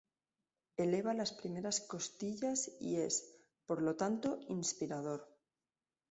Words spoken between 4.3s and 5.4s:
inspirador.